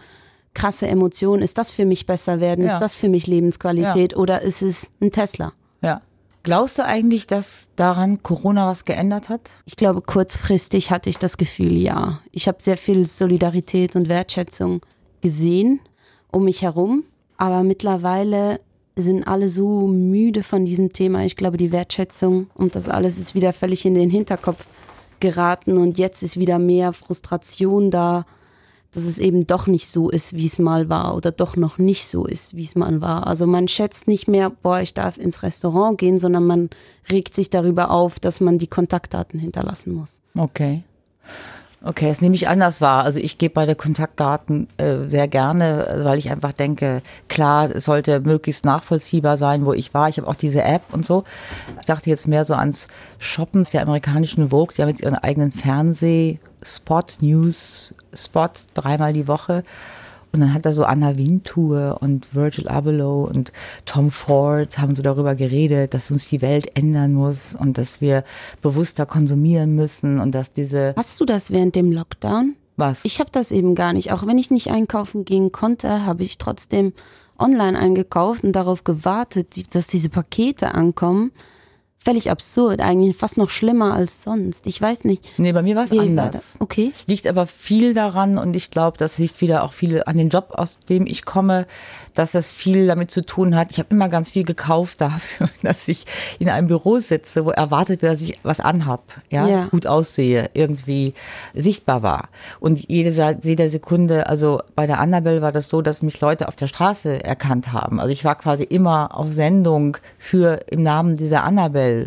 [0.54, 1.42] krasse Emotionen.
[1.42, 2.64] Ist das für mich besser werden?
[2.64, 2.74] Ja.
[2.74, 4.16] Ist das für mich Lebensqualität?
[4.16, 5.52] Oder ist es ein Tesla?
[5.82, 6.00] Ja.
[6.48, 9.50] Glaubst du eigentlich, dass daran Corona was geändert hat?
[9.66, 12.20] Ich glaube, kurzfristig hatte ich das Gefühl, ja.
[12.32, 14.80] Ich habe sehr viel Solidarität und Wertschätzung
[15.20, 15.80] gesehen
[16.32, 17.04] um mich herum,
[17.36, 18.60] aber mittlerweile
[18.96, 21.22] sind alle so müde von diesem Thema.
[21.26, 24.68] Ich glaube, die Wertschätzung und das alles ist wieder völlig in den Hinterkopf
[25.20, 28.24] geraten und jetzt ist wieder mehr Frustration da,
[28.92, 32.06] dass es eben doch nicht so ist, wie es mal war oder doch noch nicht
[32.06, 33.26] so ist, wie es mal war.
[33.26, 36.70] Also man schätzt nicht mehr, boah, ich darf ins Restaurant gehen, sondern man
[37.10, 40.20] regt sich darüber auf, dass man die Kontaktdaten hinterlassen muss.
[40.34, 40.82] Okay.
[41.84, 43.04] Okay, das nehme ich anders wahr.
[43.04, 47.84] Also ich gebe bei der Kontaktdaten äh, sehr gerne, weil ich einfach denke, klar, es
[47.84, 50.08] sollte möglichst nachvollziehbar sein, wo ich war.
[50.08, 51.22] Ich habe auch diese App und so.
[51.78, 52.88] Ich dachte jetzt mehr so ans
[53.20, 54.74] Shoppen der amerikanischen Vogue.
[54.76, 57.18] Die haben jetzt ihren eigenen Fernsehspot,
[58.12, 59.64] News-Spot, dreimal die Woche.
[60.30, 63.50] Und dann hat er so Anna Wintour und Virgil Abloh und
[63.86, 68.24] Tom Ford haben so darüber geredet, dass uns die Welt ändern muss und dass wir
[68.60, 70.92] bewusster konsumieren müssen und dass diese.
[70.96, 72.56] Hast du das während dem Lockdown?
[72.76, 73.04] Was?
[73.06, 74.12] Ich habe das eben gar nicht.
[74.12, 76.92] Auch wenn ich nicht einkaufen gehen konnte, habe ich trotzdem
[77.38, 81.32] online eingekauft und darauf gewartet, dass diese Pakete ankommen
[82.04, 84.66] völlig absurd, eigentlich fast noch schlimmer als sonst.
[84.66, 85.38] Ich weiß nicht.
[85.38, 86.56] Nee, bei mir war es anders.
[86.60, 86.92] Okay.
[87.06, 90.52] Liegt aber viel daran und ich glaube, das liegt wieder auch viel an den Job,
[90.52, 91.66] aus dem ich komme,
[92.14, 93.72] dass das viel damit zu tun hat.
[93.72, 96.06] Ich habe immer ganz viel gekauft dafür, dass ich
[96.38, 99.64] in einem Büro sitze, wo erwartet wird, dass ich was anhab, ja, ja.
[99.66, 101.14] gut aussehe, irgendwie
[101.54, 102.28] sichtbar war.
[102.60, 106.56] Und jede, jede Sekunde, also bei der Annabelle war das so, dass mich Leute auf
[106.56, 108.00] der Straße erkannt haben.
[108.00, 111.97] Also ich war quasi immer auf Sendung für im Namen dieser Annabelle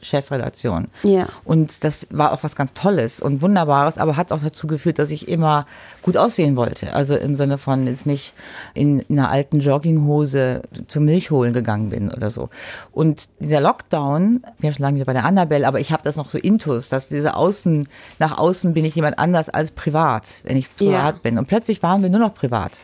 [0.00, 0.88] Chefredaktion.
[1.02, 1.26] Ja.
[1.44, 5.10] Und das war auch was ganz Tolles und Wunderbares, aber hat auch dazu geführt, dass
[5.10, 5.66] ich immer
[6.02, 6.92] gut aussehen wollte.
[6.92, 8.34] Also im Sinne von jetzt nicht
[8.74, 12.48] in, einer alten Jogginghose zum Milch holen gegangen bin oder so.
[12.92, 16.02] Und dieser Lockdown, ich bin ja schon lange wieder bei der Annabelle, aber ich habe
[16.02, 20.24] das noch so intus, dass diese Außen, nach außen bin ich jemand anders als privat,
[20.44, 21.20] wenn ich privat ja.
[21.22, 21.38] bin.
[21.38, 22.78] Und plötzlich waren wir nur noch privat.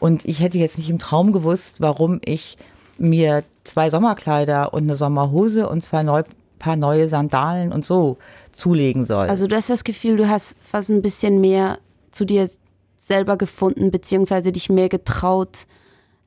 [0.00, 2.56] Und ich hätte jetzt nicht im Traum gewusst, warum ich
[2.98, 6.22] mir zwei Sommerkleider und eine Sommerhose und zwei neu,
[6.58, 8.18] paar neue Sandalen und so
[8.52, 9.28] zulegen soll.
[9.28, 11.78] Also du hast das Gefühl, du hast fast ein bisschen mehr
[12.10, 12.48] zu dir
[12.96, 15.66] selber gefunden, beziehungsweise dich mehr getraut,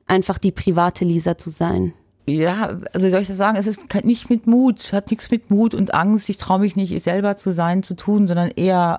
[0.06, 1.94] einfach die private Lisa zu sein.
[2.26, 5.74] Ja, also soll ich das sagen, es ist nicht mit Mut, hat nichts mit Mut
[5.74, 8.98] und Angst, ich traue mich nicht, ich selber zu sein, zu tun, sondern eher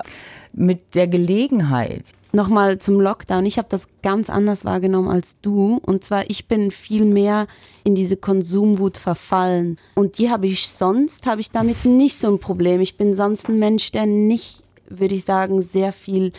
[0.51, 3.45] mit der Gelegenheit nochmal zum Lockdown.
[3.45, 5.79] Ich habe das ganz anders wahrgenommen als du.
[5.85, 7.47] Und zwar, ich bin viel mehr
[7.83, 9.77] in diese Konsumwut verfallen.
[9.95, 12.81] Und die habe ich sonst, habe ich damit nicht so ein Problem.
[12.81, 16.33] Ich bin sonst ein Mensch, der nicht, würde ich sagen, sehr viel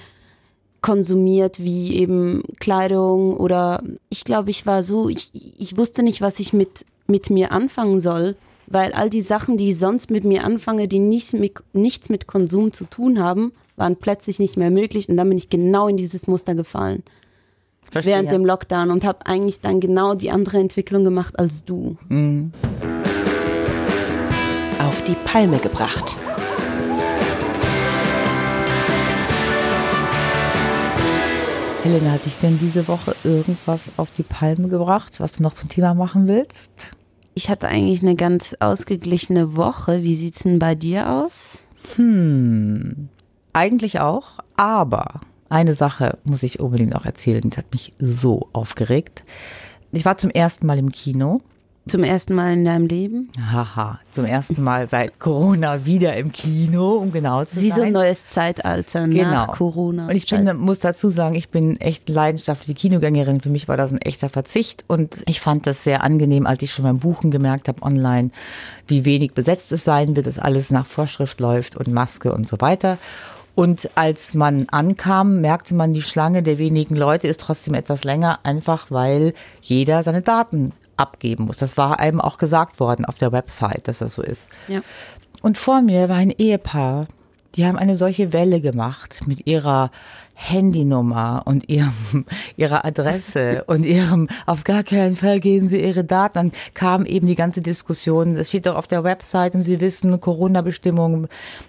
[0.82, 6.40] konsumiert, wie eben Kleidung oder ich glaube, ich war so, ich, ich wusste nicht, was
[6.40, 10.44] ich mit, mit mir anfangen soll, weil all die Sachen, die ich sonst mit mir
[10.44, 15.08] anfange, die nichts mit, nichts mit Konsum zu tun haben, waren plötzlich nicht mehr möglich
[15.08, 17.02] und dann bin ich genau in dieses Muster gefallen.
[17.90, 18.14] Verstehe.
[18.14, 21.96] Während dem Lockdown und habe eigentlich dann genau die andere Entwicklung gemacht als du.
[22.08, 22.52] Mhm.
[24.80, 26.16] Auf die Palme gebracht.
[31.84, 35.68] Helena, hat dich denn diese Woche irgendwas auf die Palme gebracht, was du noch zum
[35.68, 36.90] Thema machen willst?
[37.34, 40.02] Ich hatte eigentlich eine ganz ausgeglichene Woche.
[40.02, 41.66] Wie sieht's denn bei dir aus?
[41.96, 43.10] Hm.
[43.54, 49.22] Eigentlich auch, aber eine Sache muss ich unbedingt noch erzählen, die hat mich so aufgeregt.
[49.92, 51.40] Ich war zum ersten Mal im Kino.
[51.86, 53.28] Zum ersten Mal in deinem Leben?
[53.52, 57.64] Haha, zum ersten Mal seit Corona wieder im Kino, um genau zu sein.
[57.64, 59.30] Wie so ein neues Zeitalter genau.
[59.30, 60.08] nach Corona.
[60.08, 63.40] Und ich bin, muss dazu sagen, ich bin echt leidenschaftliche Kinogängerin.
[63.40, 66.72] Für mich war das ein echter Verzicht und ich fand das sehr angenehm, als ich
[66.72, 68.30] schon beim Buchen gemerkt habe online,
[68.88, 72.56] wie wenig besetzt es sein wird, dass alles nach Vorschrift läuft und Maske und so
[72.60, 72.98] weiter.
[73.54, 78.40] Und als man ankam, merkte man, die Schlange der wenigen Leute ist trotzdem etwas länger,
[78.42, 81.58] einfach weil jeder seine Daten abgeben muss.
[81.58, 84.48] Das war einem auch gesagt worden auf der Website, dass das so ist.
[84.68, 84.80] Ja.
[85.42, 87.06] Und vor mir war ein Ehepaar,
[87.54, 89.90] die haben eine solche Welle gemacht mit ihrer
[90.36, 92.24] Handynummer und ihrem,
[92.56, 96.34] ihrer Adresse und ihrem, auf gar keinen Fall geben Sie Ihre Daten.
[96.34, 100.20] Dann kam eben die ganze Diskussion, das steht doch auf der Website und Sie wissen
[100.20, 101.28] Corona-Bestimmungen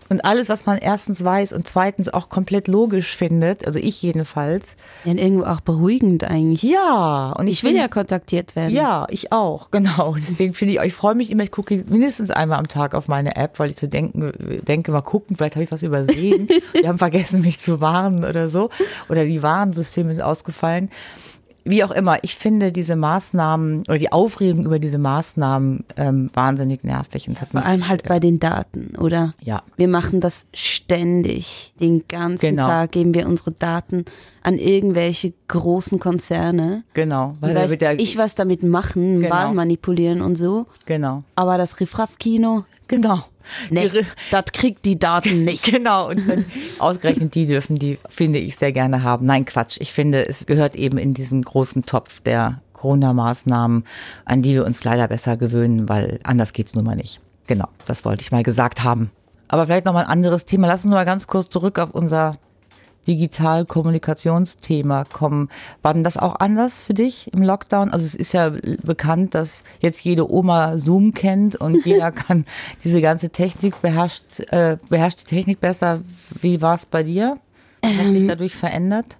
[0.09, 4.75] und alles, was man erstens weiß und zweitens auch komplett logisch findet, also ich jedenfalls.
[5.03, 6.63] Ja, irgendwo auch beruhigend eigentlich.
[6.63, 7.33] Ja.
[7.37, 8.73] Und ich, ich will bin, ja kontaktiert werden.
[8.73, 10.15] Ja, ich auch, genau.
[10.17, 13.35] Deswegen finde ich, ich freue mich immer, ich gucke mindestens einmal am Tag auf meine
[13.35, 14.31] App, weil ich so denken,
[14.67, 16.47] denke, mal gucken, vielleicht habe ich was übersehen.
[16.81, 18.69] Die haben vergessen, mich zu warnen oder so so.
[19.09, 20.89] Oder die Warnsysteme sind ausgefallen.
[21.67, 26.83] Wie auch immer, ich finde diese Maßnahmen oder die Aufregung über diese Maßnahmen ähm, wahnsinnig
[26.83, 27.27] nervig.
[27.27, 29.33] Und Vor allem halt bei den Daten, oder?
[29.41, 29.63] Ja.
[29.75, 31.73] Wir machen das ständig.
[31.79, 32.67] Den ganzen genau.
[32.67, 34.05] Tag geben wir unsere Daten
[34.43, 36.83] an irgendwelche großen Konzerne.
[36.93, 37.35] Genau.
[37.39, 39.33] Weil weiß ich was damit machen, genau.
[39.33, 40.67] Wahlen manipulieren und so.
[40.85, 41.23] Genau.
[41.33, 43.19] Aber das Riffraff-Kino Genau.
[43.69, 43.89] Nee,
[44.31, 45.65] das kriegt die Daten nicht.
[45.75, 46.45] Genau, und dann
[46.79, 49.25] ausgerechnet die dürfen die, finde ich, sehr gerne haben.
[49.25, 49.77] Nein, Quatsch.
[49.79, 53.83] Ich finde, es gehört eben in diesen großen Topf der Corona-Maßnahmen,
[54.25, 57.19] an die wir uns leider besser gewöhnen, weil anders geht's nun mal nicht.
[57.47, 59.11] Genau, das wollte ich mal gesagt haben.
[59.47, 60.67] Aber vielleicht noch mal ein anderes Thema.
[60.67, 62.35] Lass uns mal ganz kurz zurück auf unser
[63.07, 65.49] Digital-Kommunikationsthema kommen.
[65.81, 67.91] War denn das auch anders für dich im Lockdown?
[67.91, 68.51] Also es ist ja
[68.83, 72.45] bekannt, dass jetzt jede Oma Zoom kennt und jeder kann
[72.83, 76.01] diese ganze Technik beherrscht, äh, beherrscht die Technik besser.
[76.41, 77.35] Wie war es bei dir?
[77.81, 79.17] Was hat sich dadurch verändert?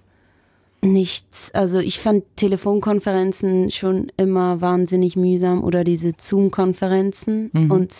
[0.82, 1.50] Nichts.
[1.54, 7.50] Also ich fand Telefonkonferenzen schon immer wahnsinnig mühsam oder diese Zoom-Konferenzen.
[7.70, 7.94] Und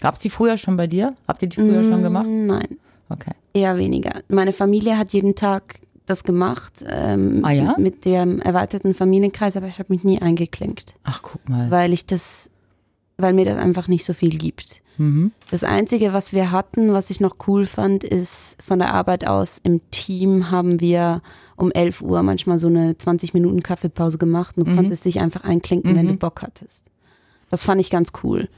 [0.00, 1.14] Gab es die früher schon bei dir?
[1.26, 2.26] Habt ihr die früher schon gemacht?
[2.26, 3.32] mm, nein, Okay.
[3.54, 4.20] Eher weniger.
[4.28, 7.74] Meine Familie hat jeden Tag das gemacht ähm, Ah ja?
[7.78, 11.70] mit dem erweiterten Familienkreis, aber ich habe mich nie eingeklinkt, Ach, guck mal.
[11.70, 12.50] weil ich das,
[13.16, 14.82] weil mir das einfach nicht so viel gibt.
[14.98, 15.32] Mhm.
[15.50, 19.58] Das Einzige, was wir hatten, was ich noch cool fand, ist von der Arbeit aus
[19.62, 21.22] im Team haben wir
[21.56, 25.42] um 11 Uhr manchmal so eine 20 Minuten Kaffeepause gemacht und du konntest dich einfach
[25.44, 26.86] einklinken, wenn du Bock hattest.
[27.50, 28.48] Das fand ich ganz cool.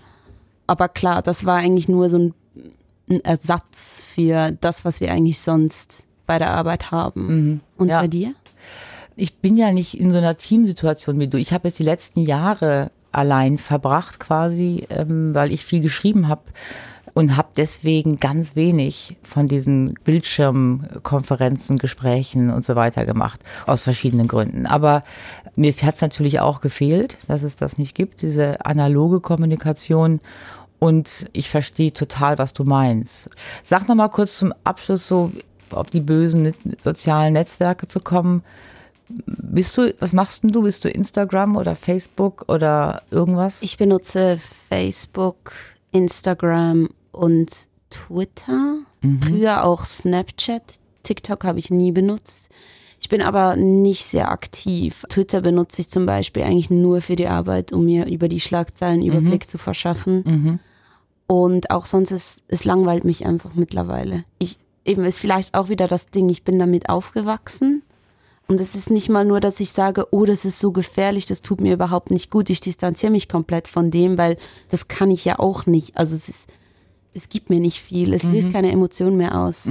[0.66, 2.34] Aber klar, das war eigentlich nur so ein,
[3.08, 7.60] ein Ersatz für das, was wir eigentlich sonst bei der Arbeit haben.
[7.76, 8.00] Und Ja.
[8.00, 8.34] bei dir?
[9.18, 11.38] ich bin ja nicht in so einer Teamsituation wie du.
[11.38, 16.42] Ich habe jetzt die letzten Jahre allein verbracht quasi, ähm, weil ich viel geschrieben habe
[17.14, 24.28] und habe deswegen ganz wenig von diesen Bildschirmkonferenzen, Gesprächen und so weiter gemacht, aus verschiedenen
[24.28, 24.66] Gründen.
[24.66, 25.02] Aber
[25.54, 30.20] mir hat es natürlich auch gefehlt, dass es das nicht gibt, diese analoge Kommunikation.
[30.78, 33.30] Und ich verstehe total, was du meinst.
[33.62, 35.32] Sag noch mal kurz zum Abschluss so
[35.70, 38.42] auf die bösen sozialen Netzwerke zu kommen.
[39.08, 40.62] Bist du, was machst denn du?
[40.62, 43.62] Bist du Instagram oder Facebook oder irgendwas?
[43.62, 45.52] Ich benutze Facebook,
[45.92, 47.50] Instagram und
[47.90, 48.76] Twitter.
[49.22, 50.80] Früher auch Snapchat.
[51.04, 52.50] TikTok habe ich nie benutzt.
[52.98, 55.04] Ich bin aber nicht sehr aktiv.
[55.08, 59.04] Twitter benutze ich zum Beispiel eigentlich nur für die Arbeit, um mir über die Schlagzeilen
[59.04, 60.58] Überblick zu verschaffen.
[61.26, 64.24] Und auch sonst ist, es langweilt mich einfach mittlerweile.
[64.38, 67.82] Ich eben ist vielleicht auch wieder das Ding, ich bin damit aufgewachsen.
[68.48, 71.42] Und es ist nicht mal nur, dass ich sage, oh, das ist so gefährlich, das
[71.42, 72.48] tut mir überhaupt nicht gut.
[72.48, 74.36] Ich distanziere mich komplett von dem, weil
[74.68, 75.96] das kann ich ja auch nicht.
[75.96, 76.48] Also es ist,
[77.12, 78.14] es gibt mir nicht viel.
[78.14, 79.66] Es löst keine Emotionen mehr aus,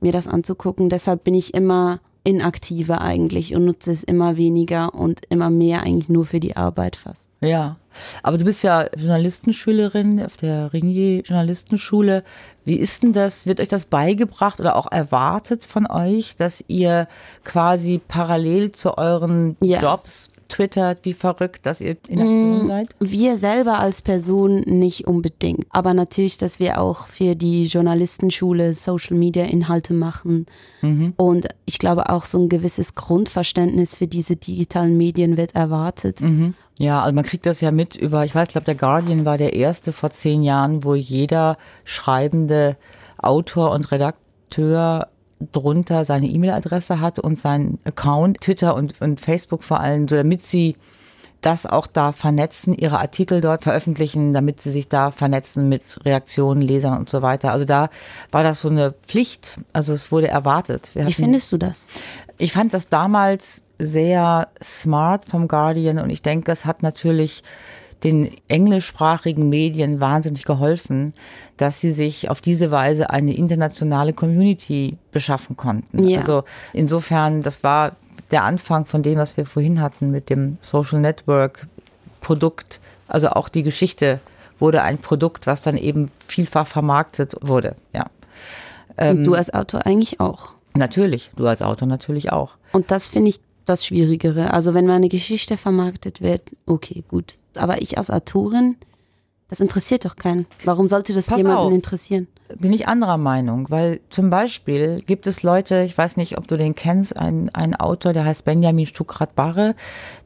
[0.00, 0.90] mir das anzugucken.
[0.90, 6.08] Deshalb bin ich immer inaktiver eigentlich und nutze es immer weniger und immer mehr eigentlich
[6.08, 7.28] nur für die Arbeit fast.
[7.40, 7.76] Ja,
[8.22, 12.24] aber du bist ja Journalistenschülerin auf der Ringier Journalistenschule.
[12.64, 13.46] Wie ist denn das?
[13.46, 17.06] Wird euch das beigebracht oder auch erwartet von euch, dass ihr
[17.44, 19.80] quasi parallel zu euren Ja.
[19.80, 22.88] Jobs twittert wie verrückt, dass ihr in Aktion seid?
[23.00, 29.16] Wir selber als Person nicht unbedingt, aber natürlich, dass wir auch für die Journalistenschule Social
[29.16, 30.46] Media Inhalte machen
[31.16, 36.20] und ich glaube auch so ein gewisses Grundverständnis für diese digitalen Medien wird erwartet.
[36.78, 39.36] Ja, also man kriegt das ja mit über, ich weiß, ich glaube, der Guardian war
[39.36, 42.76] der erste vor zehn Jahren, wo jeder schreibende
[43.18, 45.08] Autor und Redakteur
[45.52, 50.42] drunter seine E-Mail-Adresse hatte und seinen Account, Twitter und, und Facebook vor allem, so damit
[50.42, 50.76] sie
[51.40, 56.60] das auch da vernetzen, ihre Artikel dort veröffentlichen, damit sie sich da vernetzen mit Reaktionen,
[56.60, 57.52] Lesern und so weiter.
[57.52, 57.90] Also da
[58.32, 60.90] war das so eine Pflicht, also es wurde erwartet.
[60.94, 61.86] Wir Wie hatten- findest du das?
[62.38, 67.44] ich fand das damals sehr smart vom Guardian und ich denke, es hat natürlich
[68.04, 71.12] den englischsprachigen Medien wahnsinnig geholfen,
[71.56, 76.08] dass sie sich auf diese Weise eine internationale Community beschaffen konnten.
[76.08, 76.18] Ja.
[76.20, 77.96] Also insofern, das war
[78.30, 81.66] der Anfang von dem, was wir vorhin hatten mit dem Social Network
[82.20, 82.80] Produkt.
[83.08, 84.20] Also auch die Geschichte
[84.58, 87.74] wurde ein Produkt, was dann eben vielfach vermarktet wurde.
[87.92, 88.06] Ja,
[88.98, 90.54] Und du als Autor eigentlich auch.
[90.74, 91.30] natürlich.
[91.36, 92.56] Du als Autor natürlich auch.
[92.72, 94.52] Und das finde ich das Schwierigere.
[94.52, 97.34] Also wenn meine Geschichte vermarktet wird, okay, gut.
[97.56, 98.76] Aber ich als Autorin,
[99.48, 100.46] das interessiert doch keinen.
[100.64, 101.72] Warum sollte das Pass jemanden auf.
[101.72, 102.28] interessieren?
[102.56, 106.56] bin ich anderer Meinung, weil zum Beispiel gibt es Leute, ich weiß nicht, ob du
[106.56, 109.74] den kennst, ein, ein Autor, der heißt Benjamin Stuckrad-Barre.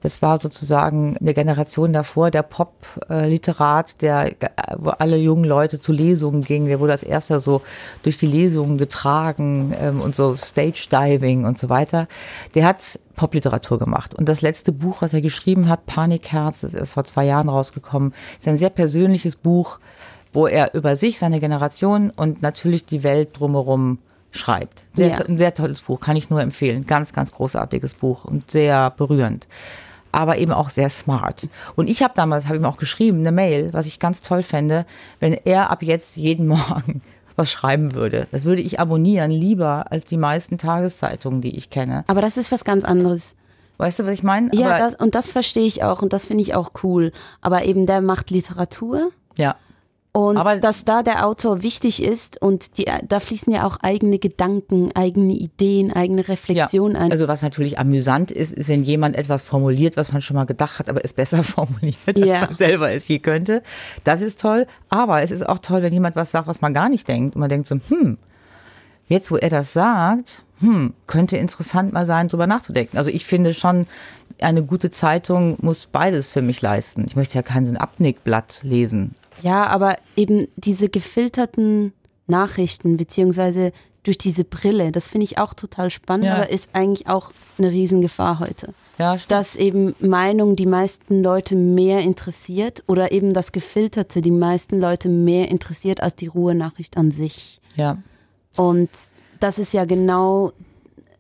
[0.01, 4.33] Das war sozusagen eine Generation davor, der Pop-Literat, der,
[4.77, 6.67] wo alle jungen Leute zu Lesungen gingen.
[6.67, 7.63] Der wurde als erster so
[8.03, 12.07] durch die Lesungen getragen ähm, und so Stage-Diving und so weiter.
[12.55, 14.15] Der hat Popliteratur gemacht.
[14.15, 18.13] Und das letzte Buch, was er geschrieben hat, Panikherz, das ist vor zwei Jahren rausgekommen,
[18.39, 19.79] ist ein sehr persönliches Buch,
[20.33, 23.99] wo er über sich, seine Generation und natürlich die Welt drumherum
[24.31, 24.85] schreibt.
[24.95, 25.17] Sehr, Ja.
[25.19, 26.85] Ein sehr tolles Buch, kann ich nur empfehlen.
[26.87, 29.47] Ganz, ganz großartiges Buch und sehr berührend.
[30.15, 31.49] aber eben auch sehr smart.
[31.75, 34.85] Und ich habe damals, habe ihm auch geschrieben, eine Mail, was ich ganz toll fände,
[35.21, 37.01] wenn er ab jetzt jeden Morgen
[37.37, 38.27] was schreiben würde.
[38.33, 42.05] Das würde ich abonnieren, lieber als die meisten Tageszeitungen, die ich kenne.
[42.07, 43.35] Aber das ist was ganz anderes.
[43.79, 44.51] Weißt du, was ich meine?
[44.53, 47.11] Ja, das, und das verstehe ich auch und das finde ich auch cool.
[47.41, 49.57] Aber eben der macht Literatur ja.
[50.15, 54.19] Und Aber- dass da der Autor wichtig ist und die, da fließen ja auch eigene
[54.19, 57.11] Gedanken, eigene Ideen, eigene Reflexion ein.
[57.11, 60.79] Also was natürlich amüsant ist, ist, wenn jemand etwas formuliert, was man schon mal gedacht
[60.79, 62.41] hat, aber es besser formuliert, als Ja.
[62.47, 63.63] man selber es je könnte.
[64.05, 64.67] Das ist toll.
[64.91, 67.35] Aber es ist auch toll, wenn jemand was sagt, was man gar nicht denkt.
[67.35, 68.19] Und man denkt so, hm,
[69.09, 72.99] jetzt wo er das sagt, hm, könnte interessant mal sein, drüber nachzudenken.
[72.99, 73.87] Also ich finde schon,
[74.41, 77.05] eine gute Zeitung muss beides für mich leisten.
[77.07, 79.15] Ich möchte ja kein so ein Abnickblatt lesen.
[79.43, 81.93] Ja, aber eben diese gefilterten
[82.27, 83.73] Nachrichten, beziehungsweise
[84.05, 86.35] durch diese Brille, das finde ich auch total spannend, Ja.
[86.35, 88.75] aber ist eigentlich auch eine Riesengefahr heute.
[88.99, 89.31] Ja, stimmt.
[89.31, 95.09] Dass eben Meinung die meisten Leute mehr interessiert oder eben das Gefilterte die meisten Leute
[95.09, 97.61] mehr interessiert als die Ruhe-Nachricht an sich.
[97.77, 97.97] ja.
[98.57, 98.91] Und
[99.41, 100.53] das ist ja genau,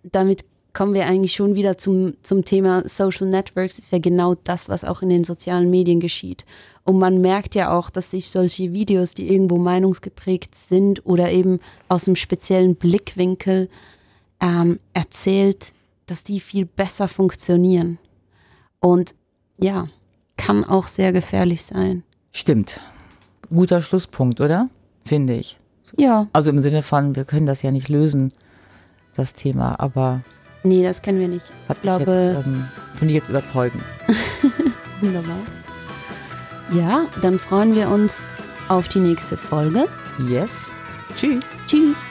[0.02, 4.68] damit kommen wir eigentlich schon wieder zum, zum Thema Social Networks, ist ja genau das,
[4.68, 6.44] was auch in den sozialen Medien geschieht.
[6.84, 11.60] Und man merkt ja auch, dass sich solche Videos, die irgendwo meinungsgeprägt sind oder eben
[11.88, 13.68] aus einem speziellen Blickwinkel
[14.40, 15.72] ähm, erzählt,
[16.06, 17.98] dass die viel besser funktionieren.
[18.80, 19.14] Und
[19.58, 19.88] ja,
[20.36, 22.02] kann auch sehr gefährlich sein.
[22.32, 22.80] Stimmt.
[23.50, 24.68] Guter Schlusspunkt, oder?
[25.04, 25.58] Finde ich.
[25.96, 28.32] Ja, Also im Sinne von, wir können das ja nicht lösen,
[29.14, 30.24] das Thema, aber
[30.62, 31.46] nee, das können wir nicht.
[31.68, 33.82] hat Ich glaube, jetzt, ähm, finde ich jetzt überzeugend.
[35.00, 35.38] Wunderbar.
[36.72, 38.24] Ja, dann freuen wir uns
[38.68, 39.86] auf die nächste Folge.
[40.28, 40.76] Yes.
[41.16, 41.44] Tschüss.
[41.66, 42.04] Tschüss.